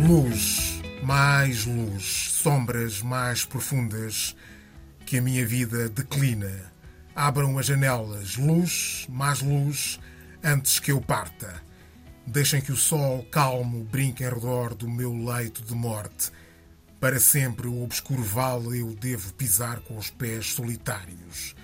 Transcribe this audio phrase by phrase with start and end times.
[0.00, 4.36] Luz, mais luz, sombras mais profundas
[5.04, 6.72] que a minha vida declina.
[7.16, 9.98] Abram as janelas, luz, mais luz,
[10.42, 11.60] antes que eu parta.
[12.24, 16.30] Deixem que o sol calmo brinque em redor do meu leito de morte.
[17.00, 21.56] Para sempre o obscuro vale eu devo pisar com os pés solitários.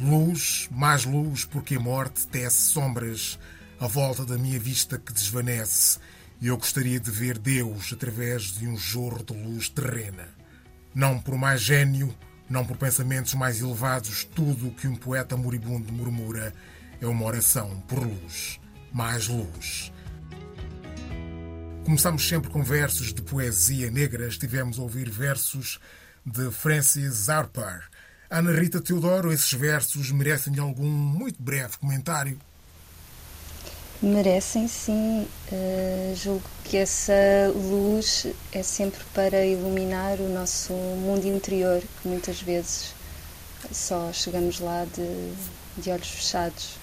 [0.00, 3.40] Luz, mais luz, porque a morte tece sombras
[3.80, 5.98] à volta da minha vista que desvanece
[6.42, 10.28] e eu gostaria de ver Deus através de um jorro de luz terrena.
[10.92, 12.12] Não por mais gênio,
[12.50, 16.52] não por pensamentos mais elevados, tudo o que um poeta moribundo murmura
[17.00, 18.58] é uma oração por luz,
[18.92, 19.92] mais luz.
[21.84, 25.78] Começamos sempre com versos de poesia negra, estivemos a ouvir versos
[26.26, 27.88] de Francis Harper.
[28.28, 32.36] Ana Rita Teodoro, esses versos merecem algum muito breve comentário?
[34.02, 35.28] Merecem sim.
[35.52, 37.12] Uh, julgo que essa
[37.54, 42.92] luz é sempre para iluminar o nosso mundo interior, que muitas vezes
[43.70, 46.82] só chegamos lá de, de olhos fechados.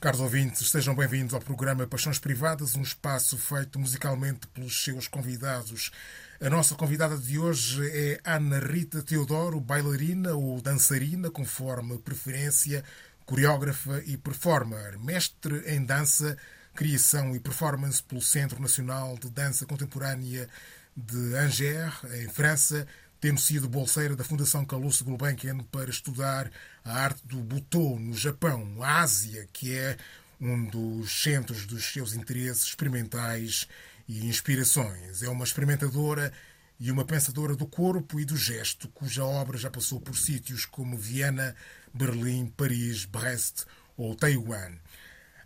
[0.00, 5.92] Caros ouvintes, sejam bem-vindos ao programa Paixões Privadas, um espaço feito musicalmente pelos seus convidados.
[6.40, 12.82] A nossa convidada de hoje é Ana Rita Teodoro, bailarina ou dançarina, conforme preferência
[13.30, 16.36] coreógrafa e performer, mestre em dança,
[16.74, 20.48] criação e performance pelo Centro Nacional de Dança Contemporânea
[20.96, 22.88] de Angers, em França,
[23.20, 26.50] tendo sido bolseira da Fundação Calouste Gulbenkian para estudar
[26.84, 29.96] a arte do Butô no Japão, Ásia, que é
[30.40, 33.68] um dos centros dos seus interesses experimentais
[34.08, 35.22] e inspirações.
[35.22, 36.32] É uma experimentadora
[36.80, 40.96] e uma pensadora do corpo e do gesto, cuja obra já passou por sítios como
[40.96, 41.54] Viena,
[41.92, 43.66] Berlim, Paris, Brest
[43.98, 44.72] ou Taiwan.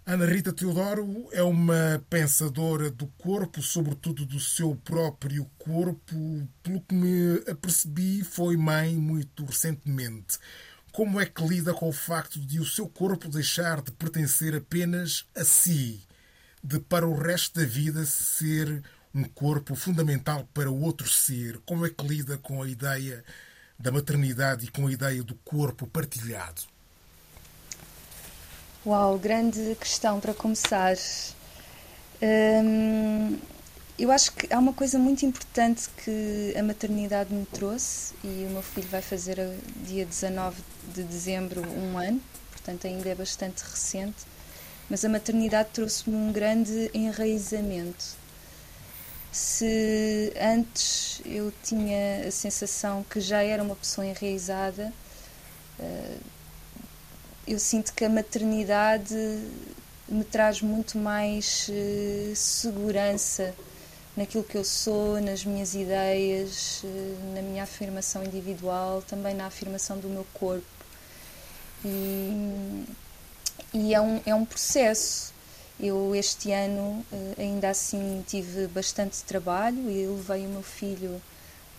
[0.06, 6.46] Ana Rita Teodoro é uma pensadora do corpo, sobretudo do seu próprio corpo.
[6.62, 10.38] Pelo que me apercebi, foi mãe muito recentemente.
[10.92, 15.26] Como é que lida com o facto de o seu corpo deixar de pertencer apenas
[15.34, 16.06] a si,
[16.62, 18.84] de para o resto da vida ser
[19.14, 21.58] um corpo fundamental para outro ser?
[21.64, 23.24] Como é que lida com a ideia
[23.78, 26.62] da maternidade e com a ideia do corpo partilhado?
[28.84, 30.96] Uau, grande questão para começar.
[32.20, 33.38] Hum,
[33.98, 38.50] eu acho que há uma coisa muito importante que a maternidade me trouxe e o
[38.50, 39.36] meu filho vai fazer
[39.86, 40.60] dia 19
[40.92, 42.20] de dezembro um ano,
[42.50, 44.24] portanto ainda é bastante recente,
[44.90, 48.23] mas a maternidade trouxe-me um grande enraizamento
[49.34, 54.92] se antes eu tinha a sensação que já era uma pessoa enraizada,
[55.80, 56.16] eh,
[57.44, 59.12] eu sinto que a maternidade
[60.08, 63.52] me traz muito mais eh, segurança
[64.16, 69.98] naquilo que eu sou, nas minhas ideias, eh, na minha afirmação individual, também na afirmação
[69.98, 70.64] do meu corpo.
[71.84, 72.84] E,
[73.74, 75.33] e é, um, é um processo
[75.78, 81.20] eu este ano eh, ainda assim tive bastante trabalho e levei o meu filho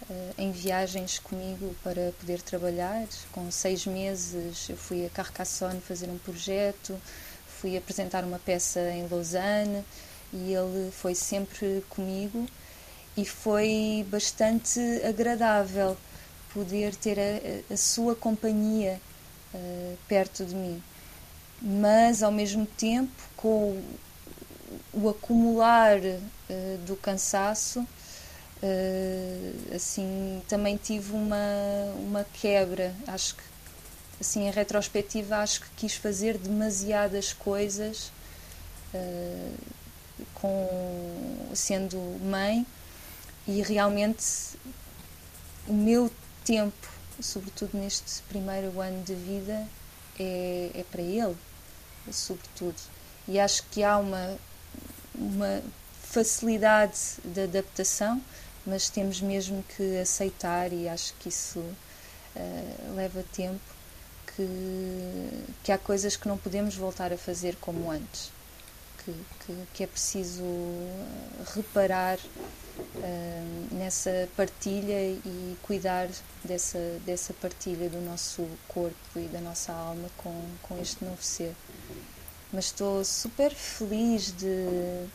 [0.10, 3.08] eh, em viagens comigo para poder trabalhar.
[3.32, 7.00] Com seis meses eu fui a Carcassonne fazer um projeto,
[7.48, 9.84] fui apresentar uma peça em Lausanne
[10.34, 12.46] e ele foi sempre comigo
[13.16, 15.96] e foi bastante agradável
[16.54, 19.00] poder ter a, a sua companhia
[19.54, 20.84] uh, perto de mim
[21.68, 23.82] mas ao mesmo tempo com
[24.94, 31.36] o acumular uh, do cansaço uh, assim também tive uma
[31.98, 32.94] uma quebra.
[33.08, 33.42] Acho que
[34.22, 38.12] assim em retrospectiva acho que quis fazer demasiadas coisas
[38.94, 39.58] uh,
[40.36, 42.64] com sendo mãe
[43.48, 44.24] e realmente
[45.68, 46.12] o meu
[46.44, 46.90] tempo
[47.20, 49.68] sobretudo neste primeiro ano de vida
[50.20, 51.36] é, é para ele,
[52.12, 52.76] sobretudo.
[53.28, 54.38] E acho que há uma,
[55.14, 55.62] uma
[56.04, 58.22] facilidade de adaptação,
[58.66, 63.60] mas temos mesmo que aceitar, e acho que isso uh, leva tempo,
[64.36, 68.32] que, que há coisas que não podemos voltar a fazer como antes.
[69.04, 69.14] Que,
[69.46, 70.44] que, que é preciso
[71.54, 76.10] reparar uh, nessa partilha e cuidar
[76.44, 81.54] dessa, dessa partilha do nosso corpo e da nossa alma com, com este novo ser.
[82.52, 85.08] Mas estou super feliz de,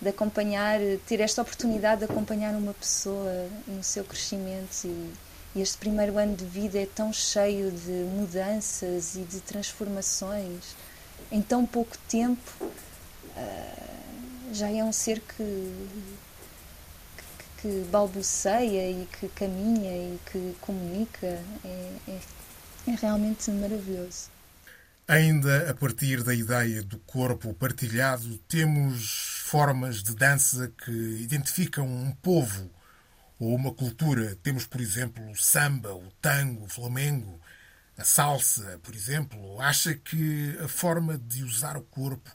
[0.00, 5.12] de acompanhar, ter esta oportunidade de acompanhar uma pessoa no seu crescimento e,
[5.54, 10.76] e este primeiro ano de vida é tão cheio de mudanças e de transformações
[11.30, 12.64] em tão pouco tempo.
[12.64, 15.74] Uh, já é um ser que
[17.60, 21.26] que balbuceia e que caminha e que comunica.
[21.64, 22.20] É, é,
[22.86, 24.30] é realmente maravilhoso.
[25.10, 32.12] Ainda a partir da ideia do corpo partilhado, temos formas de dança que identificam um
[32.12, 32.70] povo
[33.38, 34.36] ou uma cultura.
[34.42, 37.40] Temos, por exemplo, o samba, o tango, o flamengo,
[37.96, 39.58] a salsa, por exemplo.
[39.62, 42.30] Acha que a forma de usar o corpo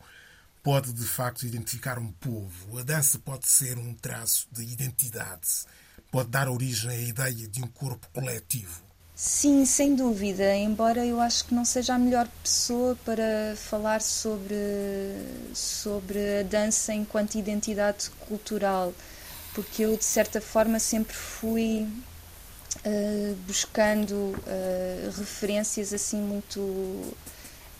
[0.63, 2.79] pode de facto identificar um povo?
[2.79, 5.47] A dança pode ser um traço de identidade,
[6.11, 8.92] pode dar origem à ideia de um corpo coletivo.
[9.15, 14.55] Sim, sem dúvida, embora eu acho que não seja a melhor pessoa para falar sobre,
[15.53, 18.91] sobre a dança enquanto identidade cultural,
[19.53, 21.87] porque eu de certa forma sempre fui
[22.85, 27.13] uh, buscando uh, referências assim muito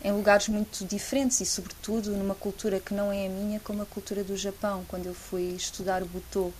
[0.04, 3.86] em lugares muito diferentes e sobretudo numa cultura que não é a minha, como a
[3.86, 6.52] cultura do Japão, quando eu fui estudar o Butô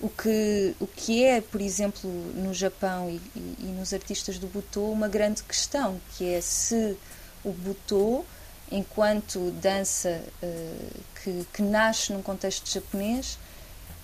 [0.00, 4.46] o que, o que é, por exemplo, no Japão e, e, e nos artistas do
[4.46, 6.96] Butô, uma grande questão, que é se
[7.44, 8.24] o Butô,
[8.70, 13.38] enquanto dança uh, que, que, nasce num contexto japonês,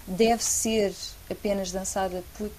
[0.06, 0.94] deve ser
[1.30, 2.50] apenas dançada por,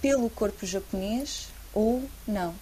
[0.00, 2.54] pelo corpo japonês ou não.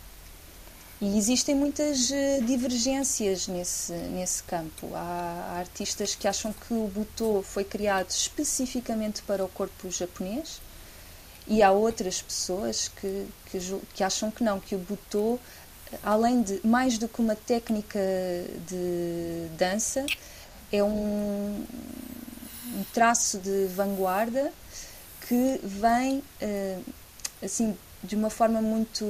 [1.03, 4.89] E existem muitas eh, divergências nesse, nesse campo.
[4.95, 10.61] Há, artistas que acham que o Butô foi criado especificamente para o corpo japonês
[11.49, 13.59] e há outras pessoas que, que,
[13.93, 15.41] que acham que não, que o Butô,
[16.05, 17.99] além de mais do que uma técnica
[18.69, 20.07] de dança,
[20.71, 21.67] é um,
[22.77, 24.53] um traço de vanguarda
[25.27, 26.79] que vem eh,
[27.43, 29.05] assim de uma forma muito,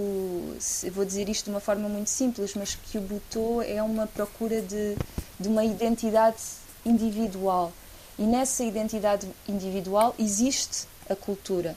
[0.93, 4.61] vou dizer isto de uma forma muito simples, mas que o Butô é uma procura
[4.61, 4.97] de,
[5.41, 6.43] de uma identidade
[6.85, 7.73] individual.
[8.19, 11.75] E nessa identidade individual existe a cultura.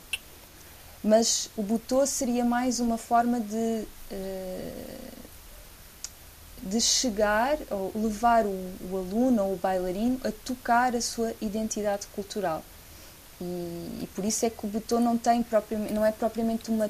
[1.02, 4.98] Mas o Butô seria mais uma forma de, eh,
[6.64, 12.08] de chegar ou levar o, o aluno ou o bailarino a tocar a sua identidade
[12.08, 12.64] cultural.
[13.40, 13.44] E,
[14.04, 15.46] e, por isso é que o botão não tem
[15.92, 16.90] não é propriamente uma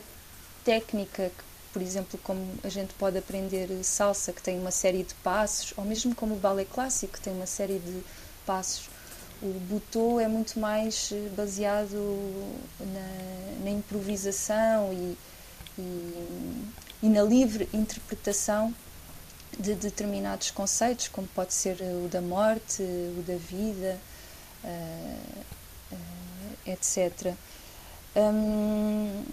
[0.65, 1.31] técnica
[1.75, 5.83] por exemplo, como a gente pode aprender salsa, que tem uma série de passos, ou
[5.83, 8.01] mesmo como o ballet clássico, que tem uma série de
[8.45, 8.87] passos.
[9.41, 11.97] O butô é muito mais eh, baseado
[12.79, 15.17] na, na improvisação e,
[15.77, 16.71] e,
[17.03, 18.73] e, na livre interpretação
[19.59, 21.75] de determinados conceitos, como pode ser
[22.05, 23.99] o da morte, o da vida,
[24.63, 25.43] uh,
[25.91, 27.33] uh, etc.
[28.15, 29.25] Um,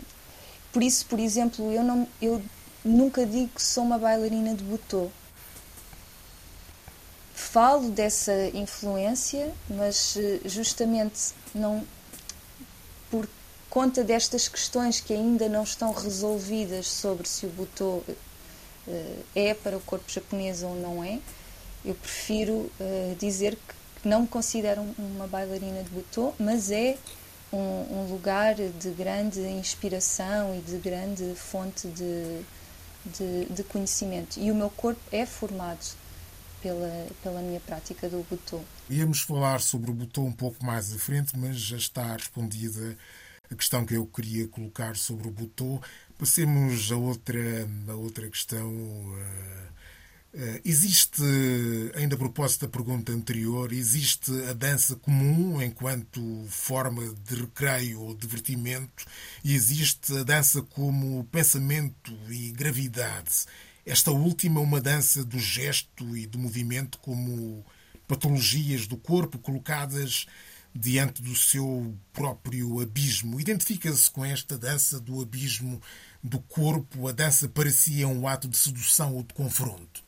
[0.72, 2.42] por isso, por exemplo, eu, não, eu
[2.84, 5.10] nunca digo que sou uma bailarina de butô.
[7.34, 11.84] Falo dessa influência, mas eh, justamente não
[13.10, 13.28] por
[13.68, 18.02] conta destas questões que ainda não estão resolvidas sobre se o butô
[18.88, 21.18] eh, é para o corpo japonês ou não é,
[21.84, 26.96] eu prefiro uh, dizer que não me considero uma bailarina de butô, mas é
[27.52, 32.42] um, um, lugar de grande inspiração e de grande fonte de,
[33.06, 34.40] de, de, conhecimento.
[34.40, 35.84] E o meu corpo é formado
[36.62, 38.60] pela, pela minha prática do butô.
[38.88, 42.96] Íamos falar sobre o butô um pouco mais à frente, mas já está respondida
[43.50, 45.80] a questão que eu queria colocar sobre o butô.
[46.18, 47.38] Passemos a outra,
[47.88, 48.68] a outra questão.
[48.68, 49.71] Uh
[50.64, 51.22] existe,
[51.94, 58.14] ainda a propósito da pergunta anterior, existe a dança comum enquanto forma de recreio ou
[58.14, 59.04] divertimento
[59.44, 63.44] e existe a dança como pensamento e gravidade.
[63.84, 67.64] Esta última, uma dança do gesto e do movimento como
[68.06, 70.26] patologias do corpo colocadas
[70.74, 73.40] diante do seu próprio abismo.
[73.40, 75.80] Identifica-se com esta dança do abismo
[76.22, 77.08] do corpo.
[77.08, 80.01] A dança parecia um ato de sedução ou de confronto.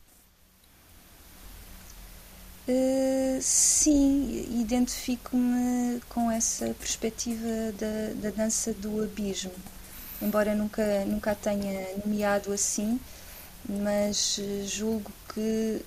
[2.67, 9.51] Uh, sim, identifico-me com essa perspectiva da, da dança do abismo,
[10.19, 12.99] embora nunca, nunca a tenha nomeado assim,
[13.69, 15.79] mas julgo que,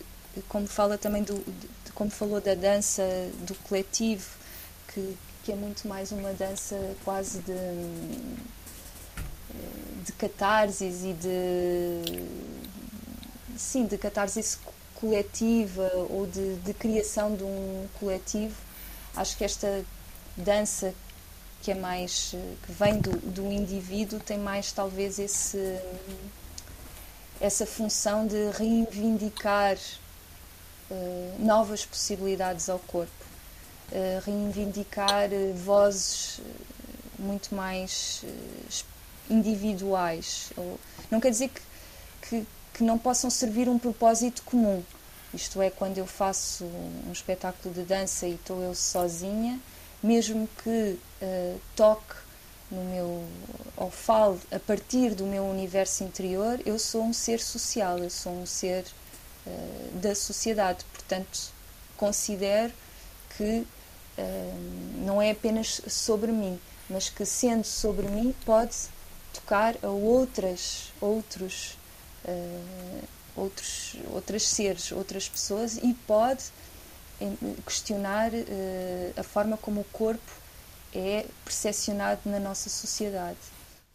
[0.49, 3.02] como fala também do, de, como falou da dança
[3.44, 4.28] do coletivo,
[4.94, 7.54] que, que é muito mais uma dança quase de,
[10.04, 12.02] de catarses e de
[13.56, 14.38] sim, de catarse
[15.00, 18.54] coletiva ou de, de criação de um coletivo,
[19.14, 19.84] acho que esta
[20.36, 20.94] dança
[21.62, 25.78] que é mais que vem do, do indivíduo tem mais talvez esse
[27.40, 29.76] essa função de reivindicar
[30.90, 33.12] uh, novas possibilidades ao corpo,
[33.92, 36.40] uh, reivindicar uh, vozes
[37.16, 38.24] muito mais
[39.30, 40.50] individuais.
[41.10, 41.60] Não quer dizer que,
[42.22, 42.46] que,
[42.78, 44.85] que não possam servir um propósito comum.
[45.35, 49.58] Isto é, quando eu faço um espetáculo de dança e estou eu sozinha,
[50.00, 52.14] mesmo que uh, toque
[52.70, 53.25] no meu
[53.76, 58.32] ou fale a partir do meu universo interior, eu sou um ser social, eu sou
[58.32, 58.85] um ser
[59.44, 60.85] uh, da sociedade.
[60.92, 61.50] Portanto,
[61.97, 62.73] considero
[63.37, 63.66] que
[64.16, 68.76] uh, não é apenas sobre mim, mas que sendo sobre mim pode
[69.32, 71.77] tocar a outras, outros,
[72.25, 76.44] uh, outros, outras seres, outras pessoas e pode
[77.64, 80.30] questionar uh, a forma como o corpo
[80.94, 83.38] é percepcionado na nossa sociedade.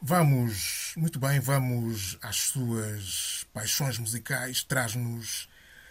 [0.02, 4.62] Vamos, muito bem, vamos às suas paixões musicais.
[4.62, 5.48] Traz-nos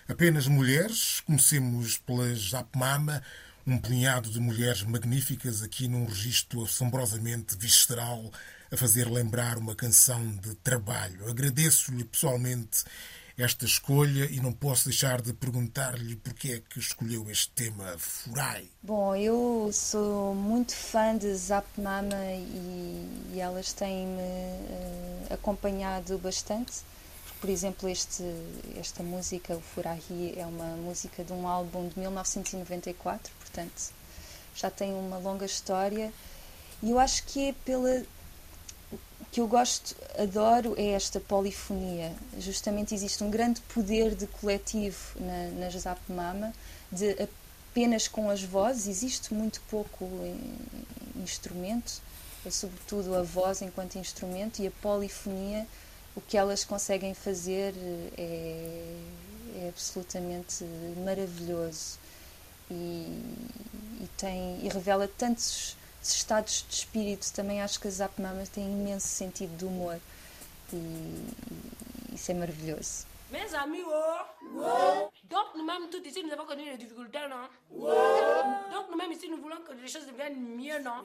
[0.06, 1.20] apenas mulheres.
[1.20, 3.22] Comecemos pela Japmama,
[3.66, 8.30] um punhado de mulheres magníficas aqui num registro assombrosamente visceral
[8.72, 11.28] a fazer lembrar uma canção de trabalho.
[11.28, 12.84] Agradeço-lhe pessoalmente
[13.36, 18.66] esta escolha e não posso deixar de perguntar-lhe porque é que escolheu este tema Furai.
[18.82, 26.80] Bom, eu sou muito fã de Zap Mama e, e elas têm-me uh, acompanhado bastante.
[27.40, 28.22] Por exemplo, este,
[28.76, 33.92] esta música, o Furahi, é uma música de um álbum de 1994, portanto
[34.54, 36.12] já tem uma longa história.
[36.82, 38.04] E eu acho que é pela
[39.32, 42.12] que eu gosto, adoro é esta polifonia.
[42.38, 46.52] Justamente existe um grande poder de coletivo na, na Zap Mama,
[46.92, 47.16] de
[47.70, 50.06] apenas com as vozes, existe muito pouco
[51.16, 52.02] instrumento,
[52.44, 55.66] é sobretudo a voz enquanto instrumento e a polifonia,
[56.14, 57.72] o que elas conseguem fazer
[58.18, 58.98] é,
[59.56, 60.62] é absolutamente
[61.02, 61.98] maravilhoso
[62.70, 62.74] e,
[64.02, 65.74] e, tem, e revela tantos
[66.10, 69.98] estados de espírito também acho que as Zapmamas têm imenso sentido de humor
[70.72, 73.11] e, e isso é maravilhoso.
[73.32, 75.10] Mes amis, oh.
[75.24, 77.48] Donc nous-mêmes tout ici, nous avons connu les difficultés, non?
[78.70, 81.02] Donc nous-mêmes ici, nous voulons que les choses deviennent mieux, non?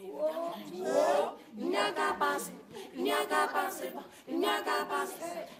[0.74, 2.52] Il n'y a qu'à passer,
[2.94, 3.94] il n'y a qu'à passer,
[4.28, 5.16] il n'y a qu'à passer,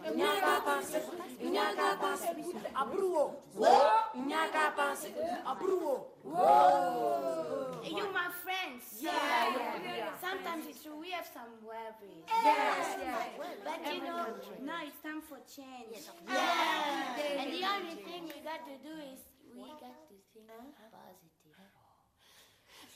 [0.06, 1.02] il n'y a qu'à passer,
[1.40, 2.28] il n'y a qu'à passer,
[2.76, 3.36] à Brouo.
[4.14, 5.14] Il n'y a qu'à passer,
[5.46, 6.12] à Brouo.
[7.84, 9.00] You my friends.
[9.00, 10.12] Yeah, yeah, yeah.
[10.20, 12.26] Sometimes it's true, we have some worries.
[12.28, 13.28] Yes, yes.
[13.64, 14.26] But you know,
[14.60, 15.96] now it's time for change.
[16.58, 17.40] Yeah.
[17.42, 19.20] And the only thing we got to do is
[19.54, 20.46] we got to think
[20.90, 21.32] positive.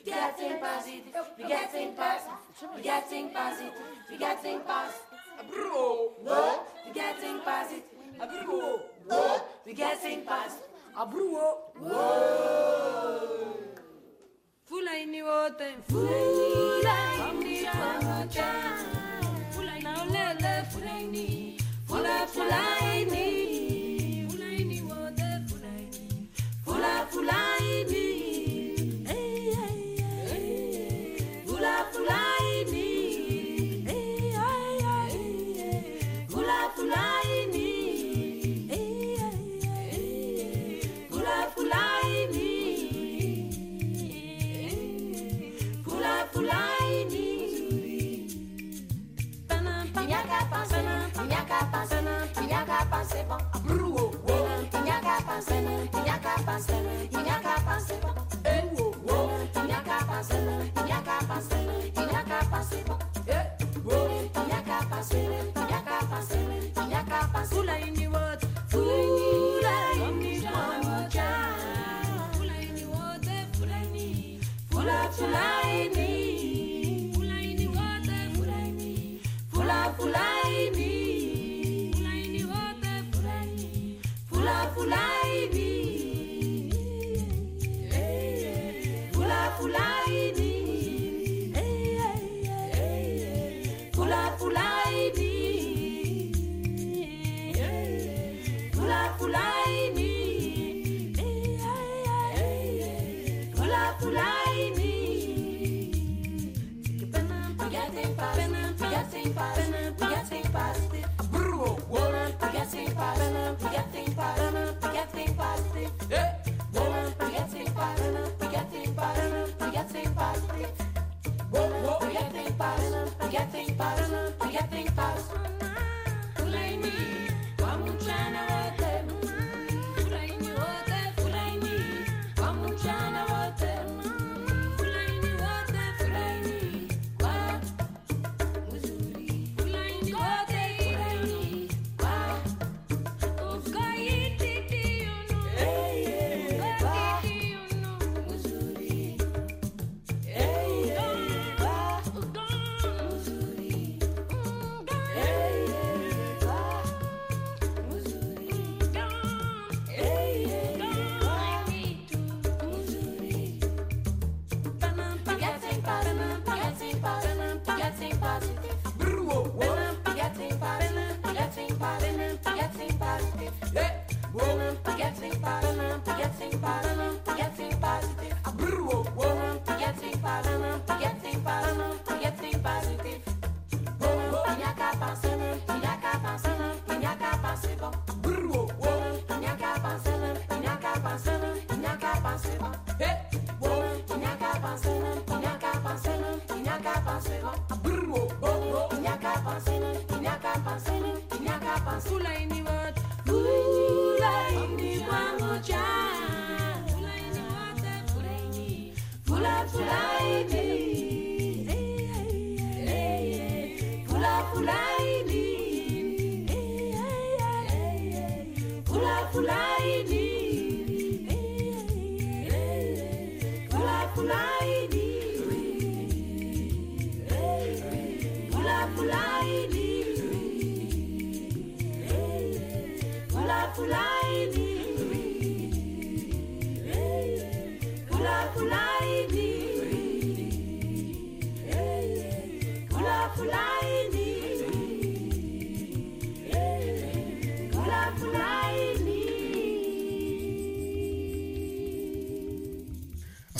[0.04, 1.04] We got to think positive.
[1.38, 2.40] We got to think positive.
[2.74, 3.74] We got to think positive.
[4.10, 5.06] We got to think positive.
[5.50, 6.60] Bro, no.
[6.86, 7.84] We got to think positive.
[8.18, 9.40] Bro, no.
[9.66, 10.66] We got to think positive.
[11.10, 13.56] Bro, Whoa.
[14.68, 15.68] Fulai ni wote.
[15.88, 18.48] Fulai ni wote.
[19.54, 20.54] Fulai na ulele.
[20.72, 21.58] Fulai ni.
[21.88, 23.41] Fulai fulai ni.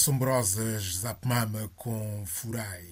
[0.03, 2.92] Assombrosas Zapmama com Furai.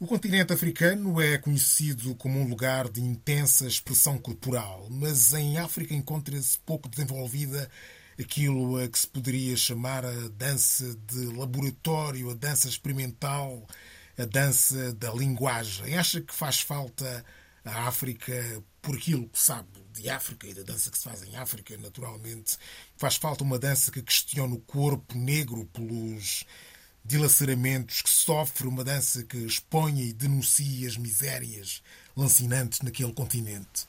[0.00, 5.92] O continente africano é conhecido como um lugar de intensa expressão corporal, mas em África
[5.92, 7.68] encontra-se pouco desenvolvida
[8.16, 13.66] aquilo a que se poderia chamar a dança de laboratório, a dança experimental,
[14.16, 15.96] a dança da linguagem.
[15.96, 17.24] Acha que faz falta
[17.64, 21.34] a África por aquilo que sabe de África e da dança que se faz em
[21.34, 22.56] África, naturalmente.
[22.96, 26.44] Faz falta uma dança que questione o corpo negro pelos
[27.08, 31.82] dilaceramentos que sofre, uma dança que exponha e denuncie as misérias
[32.14, 33.88] lancinantes naquele continente?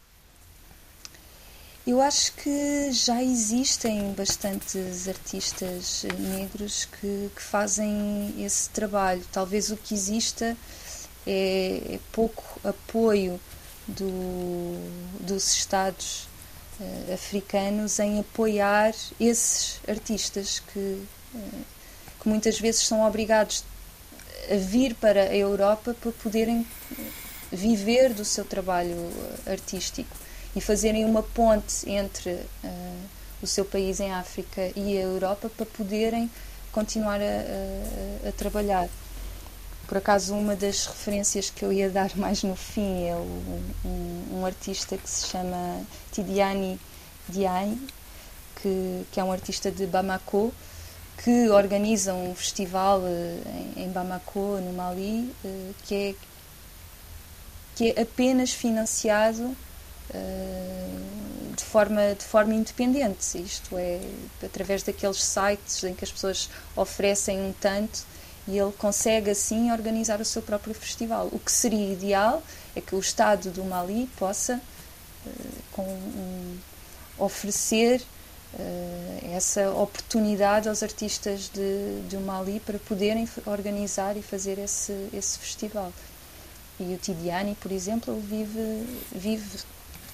[1.86, 9.26] Eu acho que já existem bastantes artistas negros que, que fazem esse trabalho.
[9.32, 10.56] Talvez o que exista
[11.28, 13.40] é, é pouco apoio
[13.88, 14.78] do,
[15.20, 16.28] dos Estados
[16.80, 21.04] uh, africanos em apoiar esses artistas que,
[21.34, 21.66] uh,
[22.22, 23.64] que muitas vezes são obrigados
[24.52, 26.66] a vir para a Europa para poderem
[27.52, 28.96] viver do seu trabalho
[29.46, 30.16] artístico
[30.56, 33.10] e fazerem uma ponte entre uh,
[33.42, 36.30] o seu país em África e a Europa para poderem
[36.72, 38.90] continuar a, a, a trabalhar.
[39.88, 44.46] Por acaso, uma das referências que eu ia dar mais no fim é um, um
[44.46, 46.80] artista que se chama Tidiane
[47.28, 47.80] Diagne,
[48.62, 50.54] que, que é um artista de Bamako,
[51.24, 56.16] que organiza um festival eh, em, em Bamako, no Mali, eh, que é,
[57.76, 59.56] que é apenas financiado
[60.14, 60.88] eh,
[61.56, 64.00] de forma, de forma independente, isto é,
[64.44, 68.06] através daqueles sites em que as pessoas oferecem um tanto
[68.48, 71.28] e ele consegue assim organizar o seu próprio festival.
[71.34, 72.42] O que seria ideal
[72.76, 74.62] é que o Estado do Mali possa
[75.74, 76.58] com, um,
[77.18, 78.02] oferecer
[79.36, 85.94] essa oportunidade aos artistas de, Mali para poderem organizar e fazer esse, esse festival.
[86.80, 89.60] E o Tidiane, por exemplo, ele vive, vive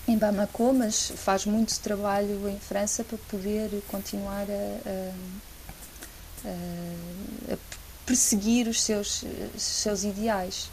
[0.08, 5.14] em Bamako, mas faz muito trabalho em França para poder continuar a,
[6.46, 7.58] a, a
[8.06, 9.24] perseguir os seus,
[9.56, 10.70] os seus ideais.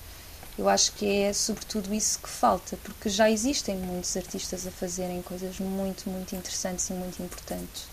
[0.58, 5.22] Eu acho que é sobretudo isso que falta, porque já existem muitos artistas a fazerem
[5.22, 7.86] coisas muito, muito interessantes e muito importantes.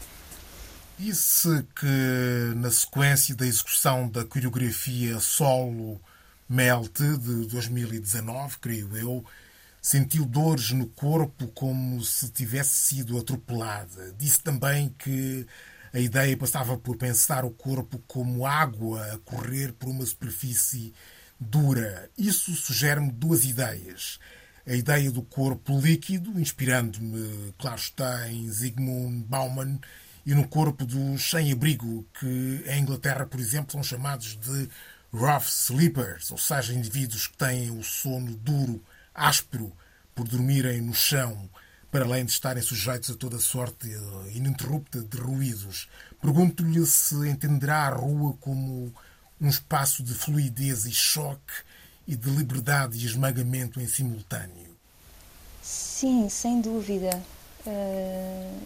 [0.98, 6.02] Disse que na sequência da execução da coreografia solo
[6.50, 9.24] Melt de 2019, creio eu,
[9.82, 14.14] sentiu dores no corpo como se tivesse sido atropelada.
[14.18, 15.48] Disse também que
[15.94, 20.94] a ideia passava por pensar o corpo como água a correr por uma superfície
[21.40, 22.10] dura.
[22.18, 24.20] Isso sugere-me duas ideias.
[24.68, 28.50] A ideia do corpo líquido, inspirando-me, claro está, em
[29.28, 29.80] Bauman,
[30.26, 34.70] e no corpo dos sem-abrigo, que em Inglaterra, por exemplo, são chamados de
[35.12, 38.84] rough sleepers, ou seja, indivíduos que têm o sono duro,
[39.16, 39.72] áspero,
[40.14, 41.50] por dormirem no chão
[41.92, 43.90] para além de estarem sujeitos a toda sorte
[44.34, 45.90] ininterrupta de ruídos.
[46.22, 48.94] Pergunto-lhe se entenderá a rua como
[49.40, 51.54] um espaço de fluidez e choque
[52.08, 54.76] e de liberdade e esmagamento em simultâneo.
[55.62, 57.22] Sim, sem dúvida.
[57.66, 58.60] Uh,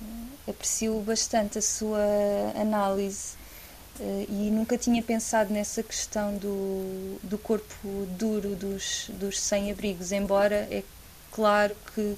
[0.48, 2.00] aprecio bastante a sua
[2.56, 3.34] análise
[4.00, 10.68] uh, e nunca tinha pensado nessa questão do, do corpo duro dos, dos sem-abrigos, embora
[10.72, 10.84] é
[11.32, 12.18] claro que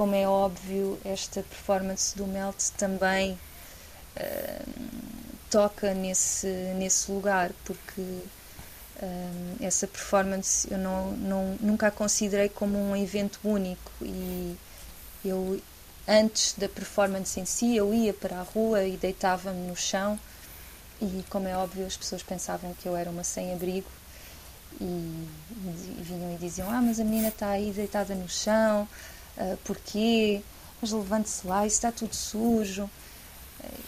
[0.00, 3.38] como é óbvio, esta performance do Melt também
[4.16, 5.19] uh,
[5.50, 12.78] toca nesse, nesse lugar, porque uh, essa performance eu não, não, nunca a considerei como
[12.78, 13.90] um evento único.
[14.02, 14.56] E
[15.24, 15.60] eu
[16.08, 20.18] antes da performance em si eu ia para a rua e deitava-me no chão.
[21.02, 23.88] E como é óbvio as pessoas pensavam que eu era uma sem-abrigo.
[24.80, 28.88] E, e, vinham e diziam ah mas a menina está aí deitada no chão
[29.36, 30.42] uh, porquê,
[30.80, 32.88] mas levante-se lá, isso está tudo sujo.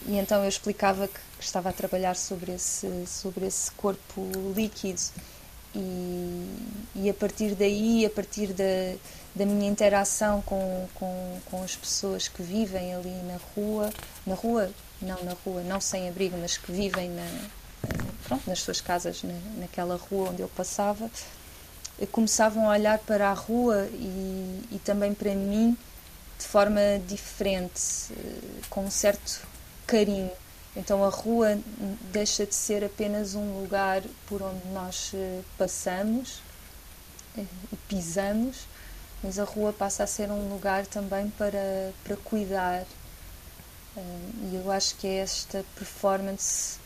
[0.06, 5.00] E então eu explicava que, estava a trabalhar sobre esse, sobre esse corpo líquido.
[5.74, 6.46] E,
[6.94, 8.64] e a partir daí, a partir da,
[9.34, 13.90] da minha interação com, com, com as pessoas que vivem ali na rua,
[14.26, 17.26] na rua, não na rua, não sem abrigo, mas que vivem na,
[18.24, 21.10] pronto, nas suas casas, na, naquela rua onde eu passava,
[22.10, 25.76] começavam a olhar para a rua e, e também para mim
[26.38, 28.12] de forma diferente,
[28.68, 29.51] com um certo
[29.92, 30.30] carinho.
[30.74, 31.58] Então a rua
[32.10, 35.12] deixa de ser apenas um lugar por onde nós
[35.58, 36.40] passamos
[37.36, 38.66] e pisamos,
[39.22, 42.86] mas a rua passa a ser um lugar também para, para cuidar.
[43.94, 46.78] E eu acho que é esta performance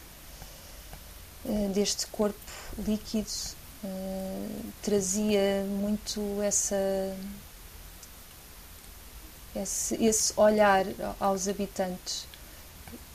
[1.72, 2.36] deste corpo
[2.76, 3.30] líquido
[4.82, 6.76] trazia muito essa
[9.54, 10.84] esse, esse olhar
[11.20, 12.25] aos habitantes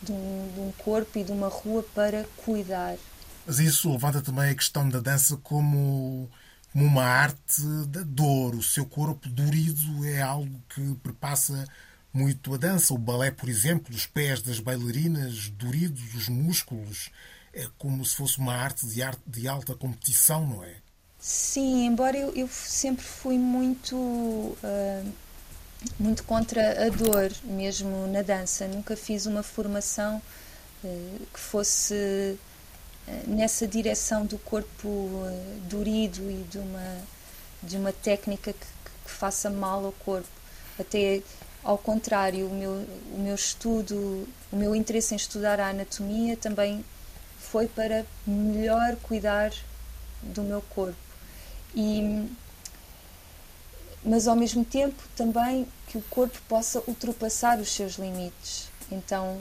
[0.01, 2.97] de um, de um, corpo e de uma rua para cuidar.
[3.45, 6.29] Mas isso levanta também a questão da dança como,
[6.71, 8.55] como uma arte da dor.
[8.55, 11.65] O seu corpo dorido é algo que perpassa
[12.13, 12.93] muito a dança.
[12.93, 17.09] O balé, por exemplo, os pés das bailarinas doridos, os músculos,
[17.53, 20.75] é como se fosse uma arte de, arte, de alta competição, não é?
[21.19, 23.95] Sim, embora eu, eu sempre fui muito.
[23.95, 25.11] Uh,
[25.99, 28.67] muito contra a dor, mesmo na dança.
[28.67, 30.21] Nunca fiz uma formação
[30.83, 32.37] uh, que fosse
[33.07, 34.87] uh, nessa direção do corpo
[35.69, 36.97] dorido e de uma,
[37.63, 38.65] de uma técnica que,
[39.05, 40.29] que, faça mal ao corpo.
[40.79, 41.21] Até
[41.63, 42.71] ao contrário, o meu,
[43.13, 46.83] o meu estudo, o meu interesse em estudar a anatomia também
[47.39, 49.51] foi para melhor cuidar
[50.21, 50.97] do meu corpo.
[51.75, 52.27] E,
[54.03, 58.69] mas ao mesmo tempo também que o corpo possa ultrapassar os seus limites.
[58.91, 59.39] Então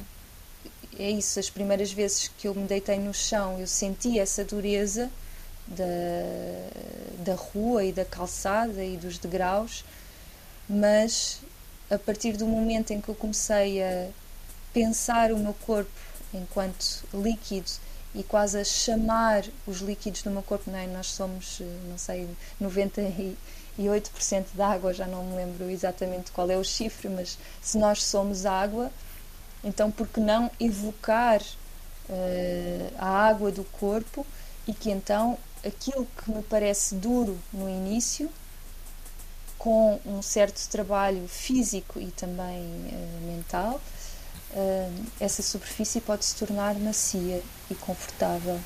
[0.98, 5.10] é isso, as primeiras vezes que eu me deitei no chão, eu senti essa dureza
[5.66, 5.84] da,
[7.24, 9.84] da rua e da calçada e dos degraus,
[10.68, 11.40] mas
[11.90, 14.08] a partir do momento em que eu comecei a
[14.72, 15.90] pensar o meu corpo
[16.32, 17.70] enquanto líquido
[18.14, 20.86] e quase a chamar os líquidos do meu corpo, não é?
[20.86, 22.28] Nós somos, eh, não sei,
[23.80, 28.02] 98% de água, já não me lembro exatamente qual é o chifre, mas se nós
[28.02, 28.90] somos água,
[29.64, 34.26] então por que não evocar uh, a água do corpo
[34.66, 38.30] e que então aquilo que me parece duro no início,
[39.58, 43.80] com um certo trabalho físico e também uh, mental,
[45.20, 47.40] essa superfície pode se tornar macia
[47.70, 48.58] e confortável.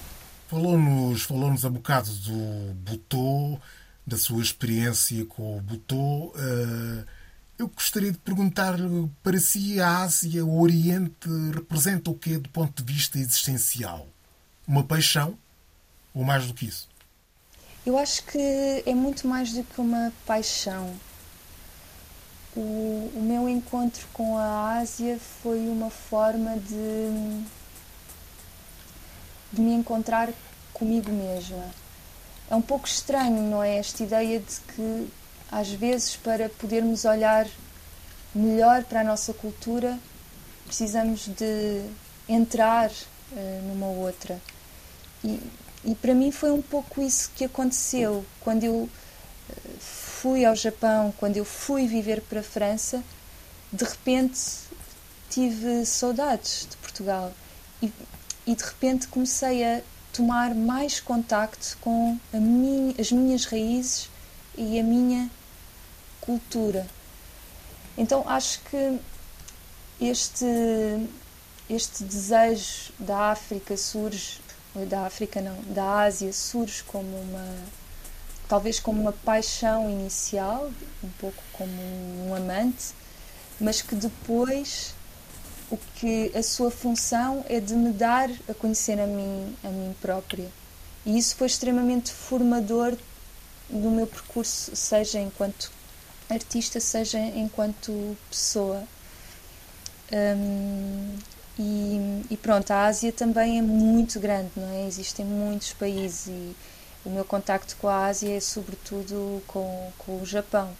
[0.48, 3.59] Falou-nos falou -nos bocado do Butô,
[4.06, 6.32] da sua experiência com o Butô.
[6.36, 7.04] Ah,
[7.58, 12.82] eu gostaria de perguntar-lhe, para si, a Ásia, o Oriente, representa o quê do ponto
[12.82, 14.06] de vista existencial?
[14.66, 15.38] Uma paixão?
[16.12, 16.88] Ou mais do que isso?
[17.86, 20.98] Eu acho que é muito mais do que uma paixão
[22.56, 27.42] o, o meu encontro com a Ásia foi uma forma de,
[29.52, 30.30] de me encontrar
[30.72, 31.64] comigo mesma.
[32.50, 33.76] É um pouco estranho, não é?
[33.78, 35.09] Esta ideia de que,
[35.50, 37.46] às vezes, para podermos olhar
[38.35, 39.98] melhor para a nossa cultura,
[40.66, 41.85] precisamos de
[42.28, 44.40] entrar uh, numa outra.
[45.22, 45.40] E,
[45.85, 48.90] e para mim foi um pouco isso que aconteceu quando eu uh,
[49.78, 53.02] fui ao Japão, quando eu fui viver para a França,
[53.72, 54.40] de repente
[55.30, 57.33] tive saudades de Portugal
[57.83, 57.92] e,
[58.46, 59.83] e de repente comecei a
[60.14, 64.09] tomar mais contacto com minha, as minhas raízes
[64.57, 65.29] e a minha
[66.20, 66.87] cultura.
[67.98, 68.98] Então acho que
[70.00, 70.46] este
[71.68, 74.40] este desejo da África surge,
[74.88, 77.57] da África não, da Ásia surge como uma
[78.46, 80.70] talvez como uma paixão inicial,
[81.03, 81.72] um pouco como
[82.29, 82.92] um amante,
[83.59, 84.94] mas que depois
[85.70, 89.94] o que a sua função é de me dar a conhecer a mim, a mim
[90.00, 90.48] própria.
[91.05, 92.96] E isso foi extremamente formador
[93.68, 95.70] no meu percurso, seja enquanto
[96.29, 98.83] artista, seja enquanto pessoa.
[100.12, 101.16] Um,
[101.59, 104.87] e, e, pronto, a Ásia também é muito grande, não é?
[104.87, 106.57] Existem muitos países e
[107.05, 110.74] o meu contacto com a Ásia é sobretudo com, com o Japão.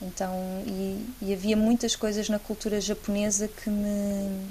[0.00, 4.46] Então, e, e, havia muitas coisas na cultura japonesa que me,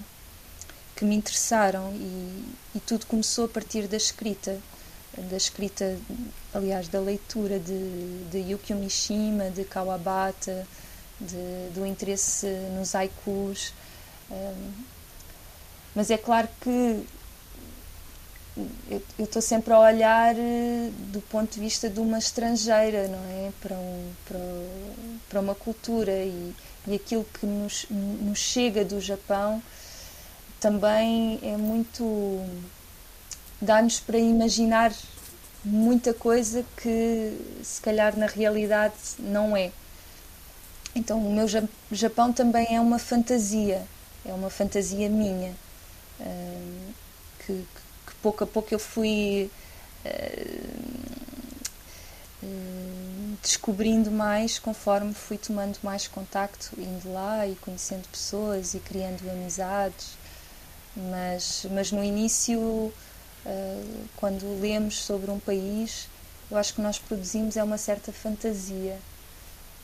[0.96, 2.44] que me interessaram e,
[2.76, 4.60] e tudo começou a partir da escrita,
[5.18, 5.98] da escrita,
[6.54, 10.68] aliás, da leitura de, de Yukio Mishima, de Kawabata,
[11.20, 13.74] de, do interesse nos haikus.
[14.30, 14.72] Um,
[15.96, 17.06] mas é claro que
[18.90, 23.52] eu estou sempre a olhar eh, do ponto de vista de uma estrangeira, não é?
[23.62, 24.40] Para, um, para,
[25.30, 26.54] para uma cultura e,
[26.88, 29.62] e aquilo que nos, nos chega do Japão
[30.60, 32.44] também é muito.
[33.62, 34.92] dá-nos para imaginar
[35.64, 39.72] muita coisa que se calhar na realidade não é.
[40.96, 41.46] Então o meu
[41.92, 43.86] Japão também é uma fantasia,
[44.26, 45.54] é uma fantasia minha,
[46.20, 46.94] uh,
[47.40, 47.87] que, que,
[48.22, 49.50] pouco a pouco eu fui
[53.42, 60.18] descobrindo mais conforme fui tomando mais contacto, indo lá e conhecendo pessoas e criando amizades.
[60.96, 62.92] Mas, mas no início,
[64.16, 66.08] quando lemos sobre um país,
[66.50, 68.98] eu acho que nós produzimos é uma certa fantasia.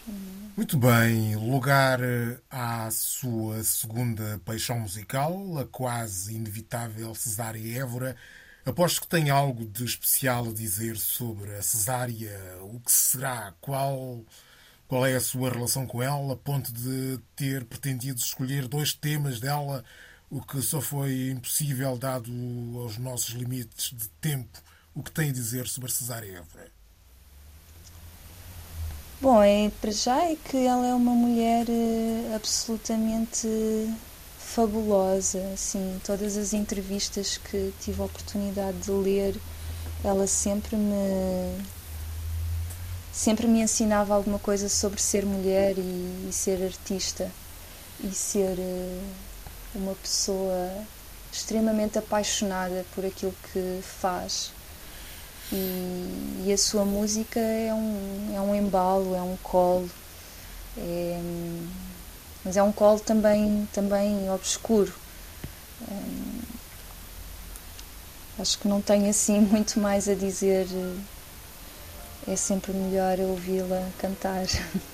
[0.05, 8.15] Muito bem, lugar eh, à sua segunda paixão musical, a quase inevitável Cesária Évora.
[8.65, 14.21] Aposto que tem algo de especial a dizer sobre a Cesária, o que será, qual,
[14.87, 19.39] qual é a sua relação com ela, a ponto de ter pretendido escolher dois temas
[19.39, 19.85] dela,
[20.29, 22.31] o que só foi impossível dado
[22.77, 24.61] aos nossos limites de tempo.
[24.93, 26.82] O que tem a dizer sobre a Cesária Évora?
[29.23, 33.47] Bom, é, para já é que ela é uma mulher eh, absolutamente
[34.37, 39.39] fabulosa, assim, todas as entrevistas que tive a oportunidade de ler,
[40.03, 41.63] ela sempre me
[43.13, 47.31] sempre me ensinava alguma coisa sobre ser mulher e, e ser artista
[48.03, 49.03] e ser uh,
[49.73, 50.69] uma pessoa
[51.31, 54.51] extremamente apaixonada por aquilo que faz
[55.53, 59.89] e, e, a sua música é um, é um embalo, é um colo,
[60.77, 61.21] é,
[62.43, 64.93] mas é um colo também, também obscuro.
[68.39, 70.67] Acho que não tenho assim muito mais a dizer,
[72.27, 74.45] é sempre melhor ouvi-la cantar.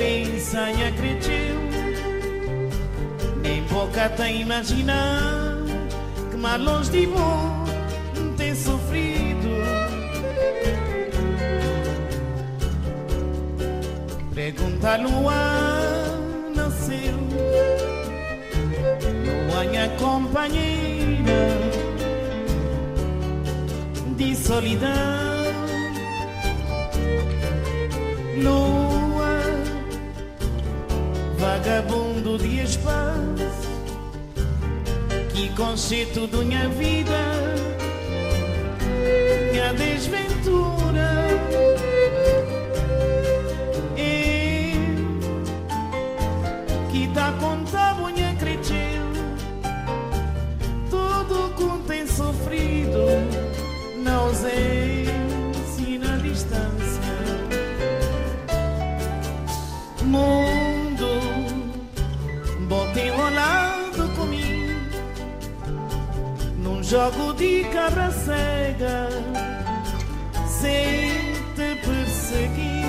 [0.00, 1.60] pensa e acreditou
[3.42, 5.58] Nem boca tem imaginar
[6.30, 7.64] Que mais longe de bom
[8.38, 9.50] tem sofrido.
[14.34, 17.18] Pergunta Luan nasceu
[19.26, 21.40] Luan minha companheira
[24.16, 24.88] De solidão.
[28.42, 28.89] Lua,
[31.60, 33.68] vagabundo de espaço,
[35.34, 37.12] que conceito da minha vida,
[67.00, 69.08] jogo de cabra cega
[70.46, 72.84] Sem te perseguir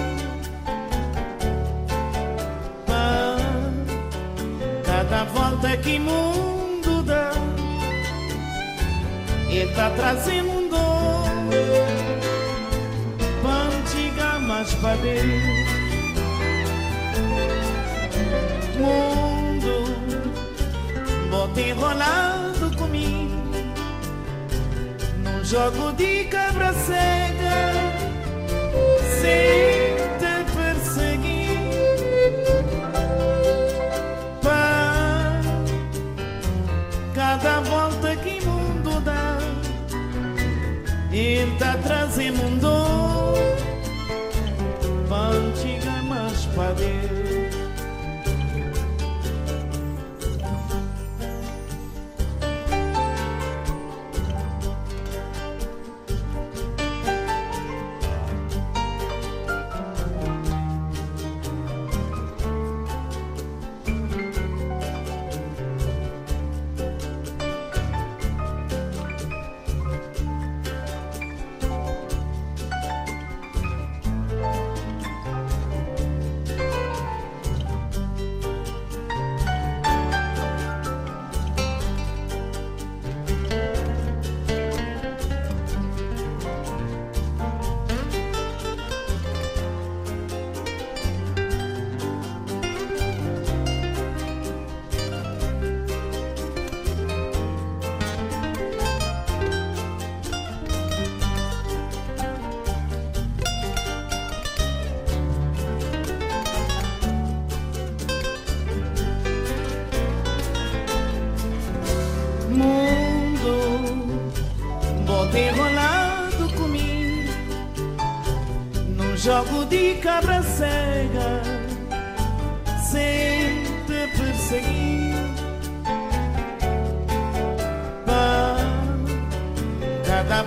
[4.85, 7.31] Cada volta que mundo dá
[9.49, 11.29] Ele tá trazendo dor
[13.41, 15.71] Pantiga mais para Deus
[18.77, 19.71] mundo
[21.29, 23.30] Bota enrolado comigo
[25.51, 26.71] jogo de cabra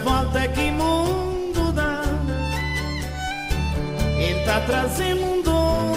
[0.04, 2.02] volta que o mundo dá,
[4.18, 5.94] ele tá trazendo um dom.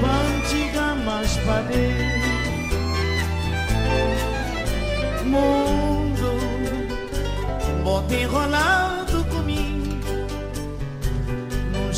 [0.00, 1.36] Pantiga mais
[1.68, 2.32] dentro.
[5.26, 6.30] Mundo,
[7.84, 8.92] bota enrolar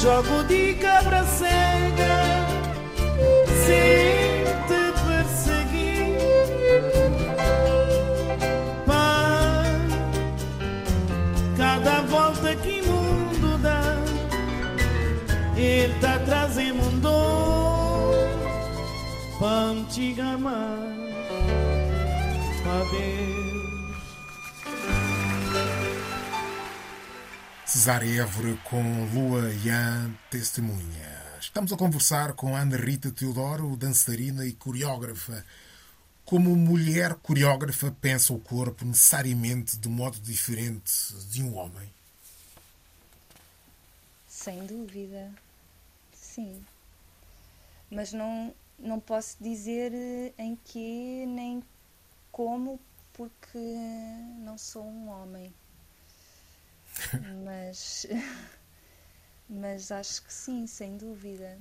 [0.04, 2.14] jogo de cabra cega
[3.64, 4.03] sem
[15.64, 17.24] ele tá trazendo um dom.
[27.84, 31.22] Cesária Évora com Lua Yan Testemunha.
[31.40, 35.44] Estamos a conversar com Ana Rita Teodoro, dançarina e coreógrafa.
[36.24, 40.92] Como mulher coreógrafa, pensa o corpo necessariamente de modo diferente
[41.30, 41.92] de um homem?
[44.26, 45.30] Sem dúvida,
[46.34, 46.64] sim.
[47.90, 49.92] Mas não, não posso dizer
[50.38, 51.62] em que nem
[52.32, 52.80] como,
[53.12, 53.58] porque
[54.38, 55.52] não sou um homem
[57.44, 58.06] mas,
[59.48, 61.58] mas acho que sim, sem dúvida.